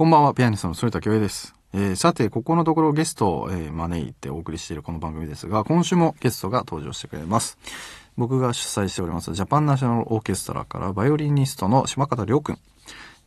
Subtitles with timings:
[0.00, 1.54] こんばんは、ピアニストの反田恭平です。
[1.74, 7.58] えーさて、ここのところゲストを、えー招いてお送りしているこの番組ですが、今週もゲストが登場してくれます。
[8.16, 12.58] 僕が主催しております、ジャパンナショナルオーケストラからバイオリニストの島方亮君。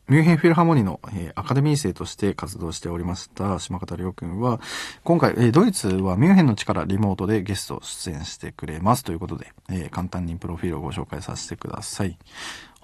[0.08, 4.60] ミュンヘンフィルハーモニーの、えーアカデミー生として活動しておりました島方亮君は、
[5.04, 12.18] 今回、えードイツはミュンヘンの力リモートでゲスト出演してくれますということで、えー簡単にプロフィールをご紹介させてください。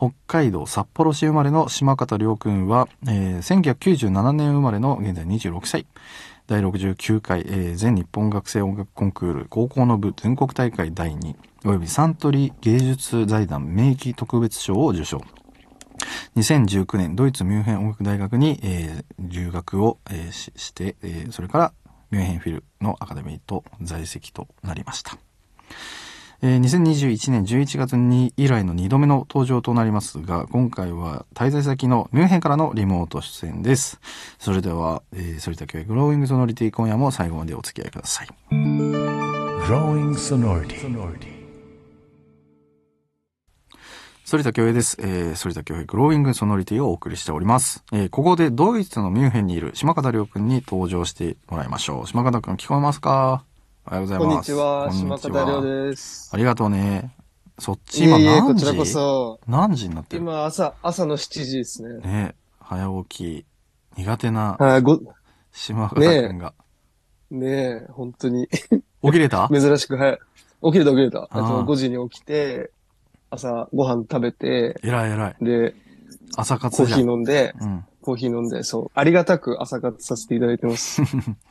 [0.01, 5.87] 北海道札幌市生まれの島方亮君は、えー1997年生まれの現在26歳。
[6.47, 11.35] 第69回、えー全日本学生音楽コンクール高校の部全国大会第2
[11.67, 15.21] およびサントリー芸術財団名義特別賞を受賞。
[16.35, 21.73] 2019年ドイツミュンヘン音楽大学に、えー留学を、えーしして、えーそれから
[22.11, 25.19] ミュンヘンフィルのアカデミーと在籍となりました。
[26.43, 34.01] えー2021年11月に以来の2度目の登場となりますが、今回は滞在先のミュンヘンからのリモート出演です。
[34.39, 38.29] それでは、えー、反田教育グローイングソノリティ今夜も最後までお付き合いください。
[38.51, 41.41] Growing sonority.
[44.25, 44.97] 反田恭平です。
[45.01, 47.85] えー、反田恭平グローイングソノリティをお送りしております。
[47.93, 52.07] えー、ここでドイツのミュンヘンにいる島方亮君に登場してもらいましょう。
[52.07, 53.45] 島方君聞こえますか？
[53.87, 54.51] おはようございこんます。
[54.51, 56.31] にちは、こんに島方亮です。
[56.33, 57.15] ありがとうね。
[57.59, 58.53] そっち今いえいえ、何時？
[58.55, 59.41] こちらこそ。
[59.47, 60.23] 何時になってる？
[60.23, 61.99] 今、朝、朝の7時ですね。
[62.01, 63.45] ね早起
[63.95, 65.01] き、苦手なはい、ご、
[65.53, 66.55] 島方君が。
[67.31, 69.49] ねえ、本当に、起きれた？
[69.53, 70.19] 珍しく早い。
[70.63, 71.29] 起きれた起きれた。
[71.31, 72.71] あと5時に起きて、
[73.31, 75.45] 朝ご飯食べて、偉い偉い。
[75.45, 75.75] で、
[76.37, 77.01] 朝活コーヒ。
[77.01, 77.85] ー飲んで、うん。
[78.01, 81.03] コーヒー飲んで、そう、ありがたく朝活させていただいてます。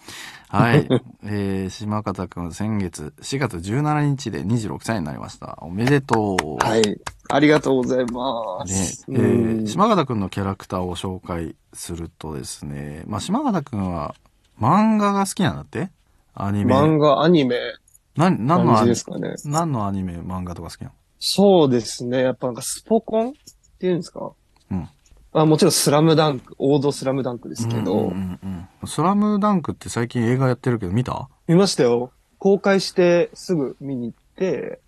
[0.50, 0.88] はい。
[1.24, 5.58] えー、島方くんは先月、4月17日で26歳になりました。
[5.62, 6.66] おめでとう。
[6.66, 7.00] はい。
[7.30, 9.06] ありがとうございまねす。
[9.10, 14.16] えうんー、島方くんのキャラクターを紹介するとですね、まあ、島方くんは
[14.60, 15.92] 漫画が好きなんだって？
[16.34, 16.74] アニメ。
[16.74, 17.58] 漫画、アニメ、
[18.16, 18.84] な、何の感アニメ？
[18.86, 19.36] じですかね。
[19.46, 20.94] 何のアニメ、漫画とか好きなの？
[21.20, 22.24] そうですね。
[22.24, 23.32] やっぱなんかスポコンっ
[23.78, 24.32] ていうんですか？
[24.72, 24.90] うん。
[25.32, 31.28] あもちろんスラムダンク、王道スラムダンクですけど、うんうんうんうんスラムダンクって最近映画やってるけど見た？
[31.48, 32.12] 見ましたよ。
[32.38, 34.80] 公開してすぐ見に行って、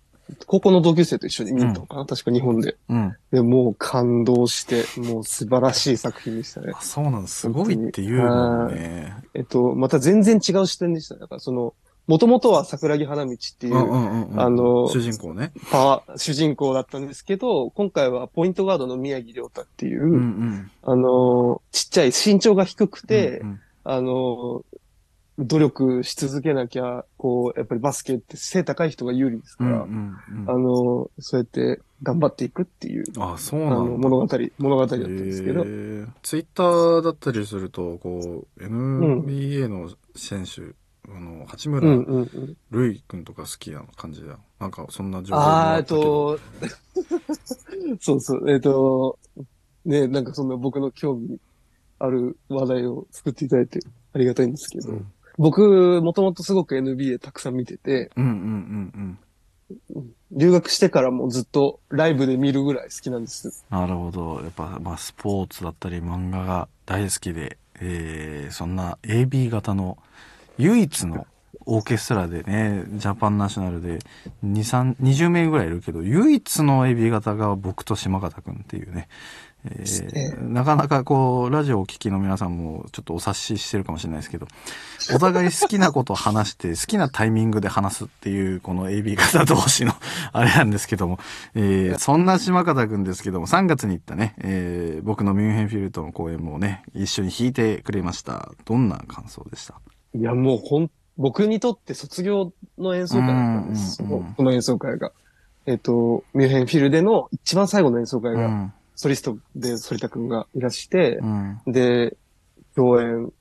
[0.46, 2.78] 高校の同級生と一緒に見に行ったのかな、確か日本で。
[2.88, 3.14] うん。
[3.30, 6.80] で、もう感動して、もう素晴らしい作品でしたねあ。
[6.80, 7.40] そうなんです。
[7.40, 9.14] すごいって言うもんね。
[9.34, 11.20] えっと、また全然違う視点でしたね。
[11.20, 11.74] だからその、
[12.06, 14.40] もともとは桜木花道っていうう、んうんうんうん。
[14.40, 15.52] あの主人公ね。
[15.70, 20.70] パワー、主人公だったんですけど、今回はポイントガードの宮城亮太っていう、うんうん。
[20.82, 24.64] あの、ちっちゃい身長が低くて、うんうんあの、
[25.38, 33.76] 努力し続けなきゃ、こう、やっぱりバスケって背高い人が有利ですから、うんうんうんあの、そうやって頑張っていくっていう、あ、そうなんだ。
[33.96, 35.64] 物語、物語だったんですけど、
[36.22, 40.74] ツイッターだったりすると、こう、NBA の選手、
[41.08, 42.26] あの、八村。
[42.70, 44.38] 塁君とか好きな感じだ。
[44.60, 46.38] なんか、そんな情報あー、えっと、
[48.00, 49.18] そうそう、えっと、
[49.84, 51.38] ね、なんかそんな僕の興味
[51.98, 53.80] ある話題を作っていただいて
[54.12, 59.18] ありがたいんですけど、うん僕、もともとすごく NBA たくさん見てて、うんうんうん
[59.94, 60.14] うん。
[60.32, 63.64] 留学してからもずっとライブで見るぐらい好きなんです。
[63.70, 64.40] なるほど。
[64.42, 69.96] やっぱ、まあ、スポーツだったり漫画が大好きで、えー、そんな AB 型の
[70.58, 71.26] 唯一の
[71.66, 73.98] オーケストラでね、ジャパンナショナルで
[74.44, 79.08] 2、3、20名ぐらいいるけど、唯一の AB 型が僕と島方くんっていうね。
[79.64, 84.48] えー、なかなかこう、ラジオをお聞きの皆さんもちょっとお察ししてるかもしれないですけど、
[85.14, 89.92] お互い好きなことを話して、好きなタイミングで話すっていう、この AB 型同士の
[90.32, 91.20] あれなんですけども、
[91.54, 98.50] えー、そんな島方くんですけども、3月に行ったね、えー、僕のミュンヘンフィルトの公演もね、一緒に弾いてくれました。
[98.64, 99.74] どんな感想でした？
[100.14, 104.02] いや、もうほん、僕にとって卒業の演奏会だったんです。
[104.02, 105.12] うんうんうんこの演奏会が。
[105.64, 108.72] えっ、と、ミュンヘンフィルでの一番最後の演奏会が、うん。
[108.96, 111.60] ソリストで反田くんがいらしてう、ん。
[111.66, 112.16] で、
[112.74, 113.32] 共演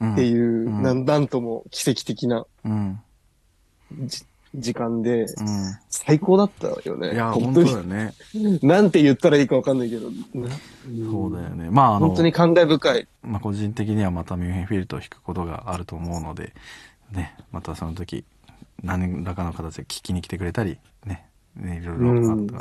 [0.00, 0.12] うん。
[0.12, 3.00] っていう、うん、なんとも奇跡的なうん。
[4.56, 5.26] じ時間で、う
[5.88, 7.10] 最高だったよね。
[7.10, 7.14] ん。
[7.14, 8.14] いや、本本当だよね。
[8.62, 10.10] なんて言ったらいいかわかんないけど。
[11.10, 11.70] そうだよね。
[11.70, 13.08] まあ、あの、本当に感慨深い。
[13.22, 16.54] まあ、個人的にはまたミュンヘンフィルトを弾くことがあると思うので、
[17.12, 18.24] ね、またその時、
[18.82, 21.26] 何らかの形で聞きに来てくれたり、ね、
[21.56, 22.60] ねいろいろあったら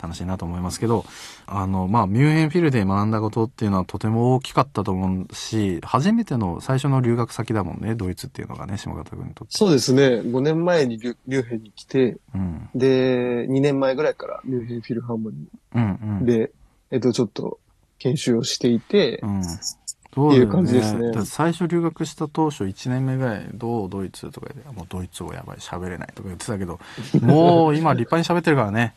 [0.00, 1.04] 楽しいなと思いますけど、
[1.46, 9.56] あの、まあ、ミュンヘンフィルで学んだことっていうのはとても大きかったと思うし、初めての最初の留学先だもんね、ドイツっていうのがね、島方君にとって。
[9.56, 10.20] そうですね。
[10.20, 12.68] 5年前にリュリューヘンに来て、うん。
[12.74, 16.18] で、2年前ぐらいからミュンヘンフィルハーモニうんうん。
[16.22, 16.52] ーで、
[16.90, 17.58] えっと、ちょっと
[17.98, 19.42] 研修をしていて、うん。
[20.16, 26.80] そうだよっていう感じですねだって最初留学した当初1年目ぐらい、どうドイツとかで、もうドイツ語やばい、喋れないとか言ってたけど、
[27.20, 28.94] もう今立派に喋ってるからね。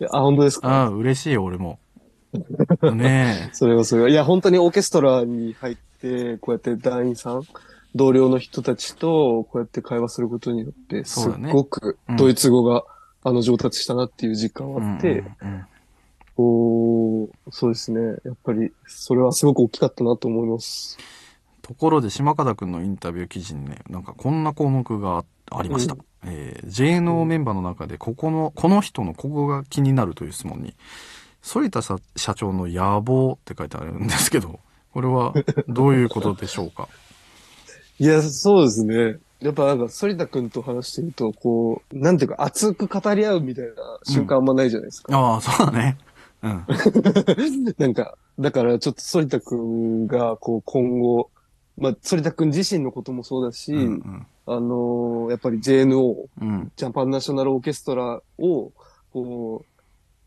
[0.00, 1.78] いやあ、本当ですうかん、嬉しいよ、俺も。
[2.94, 4.08] ね それはそれは。
[4.08, 7.42] いや、本当にオーケストラに入って、こうやって団員さん、
[7.94, 12.84] 同僚の人たちと、こうやって会話することによって、すっそうだねごくうんドイツ語が、
[13.22, 14.80] あの上達したなっていう実感え。
[14.80, 15.73] があって、うんうんこ
[16.38, 18.00] う、そうですね。
[18.24, 20.98] やっぱり、それはすごく大きかったなと思います。
[21.62, 25.24] ところで、島方くんのインタビュー記事にね、なんかこんな項目があ
[25.58, 25.94] ありました。
[25.94, 30.74] うんえー JNO メンバーの中で、ここの、この人のここが気になるという質問に、
[31.42, 34.58] 反田さ社長の野望って書いてあるんですけど、
[34.92, 35.34] これは
[35.68, 36.88] どういうことでしょうか？
[38.00, 39.18] いや、そうですね。
[39.40, 43.72] やっぱなんか、反田くんと話してると、こう、なんていうか、熱く語り合うみたいな
[44.04, 45.14] 瞬間あんまないじゃないですか。
[45.16, 45.98] ああ、そうだね。
[46.44, 47.74] うん。
[47.78, 51.30] なんか、だからちょっと反田くんが、こう、今後、
[51.78, 56.48] まあ、反田くん自身のこともそうだし、うんあのーやっぱり JNO、うん。
[56.48, 56.72] うん。
[56.76, 58.72] ジャパンナショナルオーケストラを、
[59.12, 59.64] こ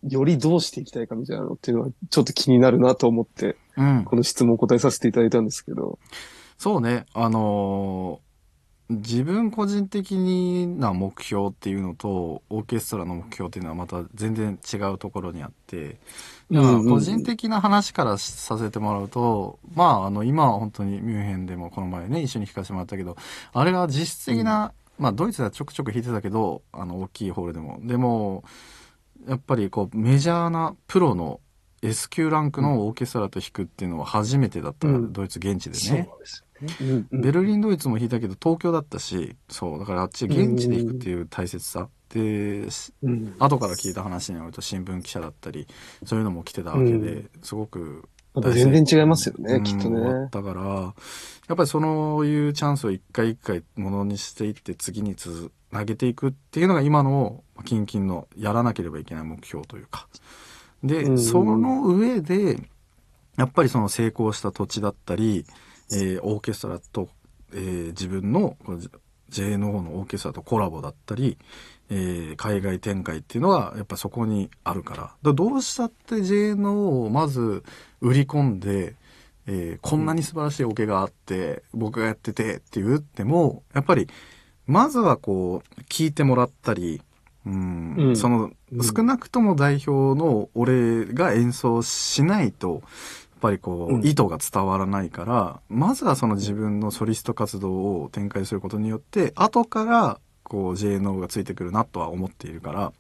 [0.04, 4.04] う、よりどうしていきたいかみたいなのっていうのは、ちょっと気になるなと思って、うん。
[4.06, 6.00] この質問を答えさせていただいたんですけど。
[6.58, 7.06] そうね。
[7.14, 8.27] あのー
[8.90, 10.16] 自分個人的
[10.68, 15.98] な目標っていうのと、オーケストラの目標っていうのはまた全然違うところにあって、
[16.50, 16.86] まあうんうん。
[16.86, 23.18] うん個人的な話からさせてもらうと、まあ、あの、今は本当にミュンヘンでもこの前ね、一緒に弾かせてもらったけど、
[23.52, 27.80] あれが実質的な、まあ、ドイツではちょくちょく弾いてたけど、あの、大きいホールでも。
[27.84, 28.46] でも、
[29.28, 31.42] やっぱりこう、メジャーなプロの
[31.82, 36.10] S 級ランクのオーケストラと弾くっていうのは初めてだった、うんドイツ現地でそうね。
[36.82, 41.88] うんうんベルリン、ドイツも弾いたけど、東京だったし、そう、だからあっち現地で弾くっていう大切さ。
[42.10, 45.68] で、しうん後から聞いた話によると新聞記者だったり、
[46.06, 48.10] そういうのも来てたわけで、うんすごく
[48.42, 50.30] 全然違いますよね、うんきっとね。
[50.32, 50.94] だから、や
[51.54, 60.08] っぱりそういうチャンスを一回一回ものにしていって次につなげていくっていうのが今の近々のやらなければいけない目標というか。
[60.84, 62.60] で、うんその上で、
[63.38, 65.46] やっぱりその成功した土地だったり、
[65.92, 67.10] えーオーケストラと、
[67.54, 68.58] えー自分の
[69.30, 71.38] JNO のオーケストラとコラボだったり、
[71.90, 75.16] えー海外展開っていうのはやっぱそこにあるから。
[75.22, 77.64] だどうしたって JNO をまず
[78.02, 78.96] 売り込んで、
[79.46, 84.08] えーこんなに素晴らしいオケがあって、僕がやっててって言っても、やっぱり、
[84.66, 87.02] まずはこう、聞いてもらったり、
[87.48, 92.82] うん、うんその、うん少なくとも代表の俺が演奏しないと、やっ
[93.40, 102.92] ぱりこう、うん意図が伝わらないから、まずはその自分のソリスト活動を展開することによって、後から、こう、JNO がついてくるなとは思っているから、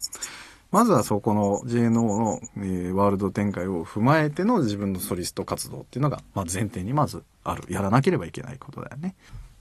[0.71, 7.63] まずはそこの JNO の、えーワールド展開を踏まえての自分のソリスト活動っていうのが、まあ、前提にまずある。
[7.69, 9.15] やらなければいけないことだよね。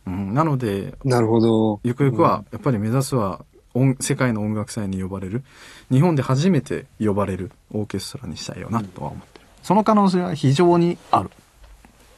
[0.06, 1.80] うん、なので、なるほど。
[1.82, 3.55] ゆくゆくは、やっぱり目指すは、音
[4.00, 5.42] 世界の音楽祭に呼ばれる、
[5.90, 9.46] 日本で初めて呼ばれるオーケストラにしたいよなとは思ってる。
[9.62, 11.30] その可能性は非常にある。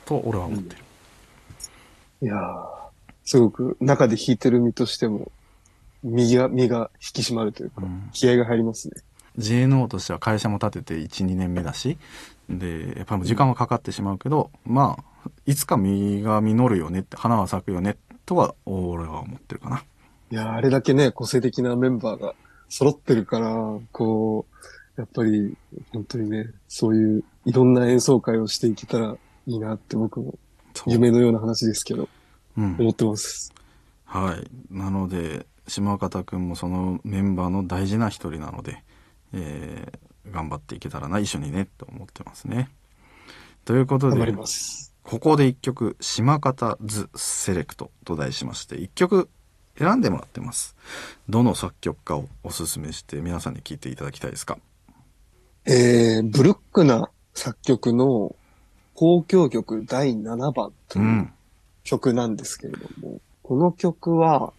[0.05, 0.83] と、俺は思ってる。
[2.21, 2.79] いやー
[3.25, 5.31] すごく中で弾いてる身としても、
[6.03, 8.95] 身が、身が引き締まるというか、うん気合が入りますね。
[9.37, 11.99] JNO としては会社も立てて1、2年目だし、
[12.49, 19.85] で、やっぱり時間はかかってしまうけど、まあ、いつか実が実るよねって、花は咲くよね、とは、俺は思ってるかな。
[20.31, 22.35] いやーあれだけね、個性的なメンバーが
[22.69, 24.47] 揃ってるから、こ
[24.97, 25.57] う、やっぱり、
[25.93, 29.17] 本当にね、そういういろんな演奏会をしていけたら
[29.47, 30.35] いいなって僕も
[30.87, 32.09] 夢のような話ですけど、
[32.57, 32.77] うん。
[32.79, 33.55] 思ってます。
[34.05, 34.75] はい。
[34.75, 38.83] なので、島方くんもそのメンバーの大事な一人なので、
[39.33, 42.69] えー、頑張っていけたらな、一緒にね、と思ってますね。
[43.65, 44.35] ということで。
[45.05, 49.31] ここで一曲、島方ズセレクトと題しまして、一曲
[49.79, 50.75] 選んでもらってます。
[51.29, 54.59] どの作曲家をおすすめして皆さんに聴いていただきたいですか？
[55.67, 58.35] えー、ブルックな作曲の
[58.95, 61.03] 交響曲第7番とう。
[61.03, 61.33] いうん
[61.85, 64.53] 曲なんですけれども、この曲は、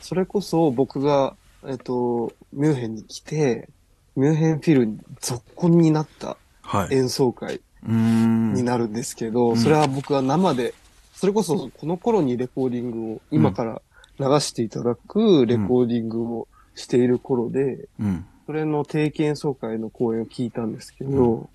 [0.00, 3.68] それこそ僕が、えっと、ミュンヘンに来て、
[4.16, 6.94] ミュンヘンフィルに続婚になったはい。
[6.94, 7.60] 演奏会。
[7.86, 10.72] になるんですけど、うんそれは僕は生で、
[11.14, 13.82] それこそこの頃にレコーディングを、今から
[14.18, 18.26] 流していただくレコーディングをしている頃で、うん。
[18.46, 21.48] それの定期演奏会の公演を聞いたんですけど、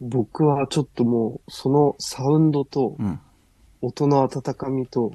[0.00, 3.20] 僕はちょっともう、そのサウンドと、うん。
[3.80, 5.12] 音の温かみと、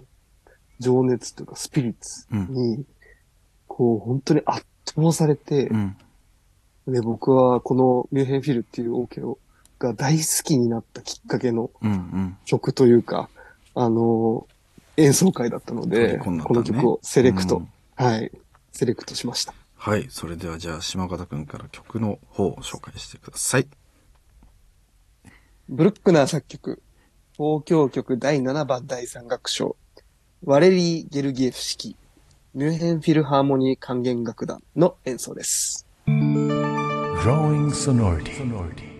[0.80, 2.86] 情熱というかスピリッツに、
[3.68, 5.98] こう、本当に圧倒されてう、ん。
[6.88, 9.38] で、僕はこのミュンヘンフィルっていうオーケを
[9.80, 12.38] が大好きになったきっかけのうんうん。
[12.46, 13.30] 曲というか、
[13.76, 14.48] あの、
[14.98, 18.32] 演奏会だったので、虜になったねこの曲をセレクト、うんはい、
[18.72, 19.54] セレクトしました。
[19.76, 20.08] はい。
[20.10, 23.68] それではじゃあ、島方くんから曲の方を紹介してください。
[25.68, 26.82] ブルックナー作曲、
[27.38, 29.76] 交響曲第7番第3楽章、
[30.46, 31.96] ワレリー・ゲルギエフ式、
[32.54, 35.88] ミュンヘンフィルハーモニー管弦楽団の演奏です。
[36.06, 38.93] Growing sonority.